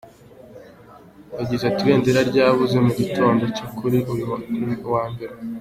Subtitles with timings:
[1.39, 4.25] Yagize ati “Ibendera ryabuze mu gitondo cyo kuri uyu
[4.93, 5.33] wa Mbere.